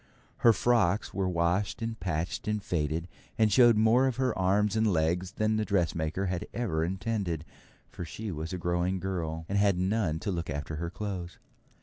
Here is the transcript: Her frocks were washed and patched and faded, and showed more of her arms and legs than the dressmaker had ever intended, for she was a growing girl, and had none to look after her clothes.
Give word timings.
Her 0.37 0.51
frocks 0.51 1.13
were 1.13 1.29
washed 1.29 1.79
and 1.83 1.99
patched 1.99 2.47
and 2.47 2.59
faded, 2.63 3.07
and 3.37 3.53
showed 3.53 3.77
more 3.77 4.07
of 4.07 4.15
her 4.15 4.35
arms 4.35 4.75
and 4.75 4.91
legs 4.91 5.33
than 5.33 5.57
the 5.57 5.63
dressmaker 5.63 6.25
had 6.25 6.47
ever 6.55 6.83
intended, 6.83 7.45
for 7.91 8.03
she 8.03 8.31
was 8.31 8.51
a 8.51 8.57
growing 8.57 8.99
girl, 8.99 9.45
and 9.47 9.59
had 9.59 9.77
none 9.77 10.17
to 10.21 10.31
look 10.31 10.49
after 10.49 10.77
her 10.77 10.89
clothes. 10.89 11.37